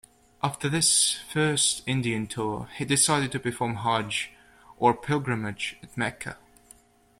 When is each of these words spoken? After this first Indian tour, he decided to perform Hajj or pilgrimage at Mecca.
After 0.41 0.67
this 0.67 1.19
first 1.31 1.83
Indian 1.85 2.25
tour, 2.25 2.67
he 2.75 2.85
decided 2.85 3.31
to 3.33 3.39
perform 3.39 3.75
Hajj 3.75 4.31
or 4.79 4.95
pilgrimage 4.95 5.77
at 5.83 5.95
Mecca. 5.95 6.37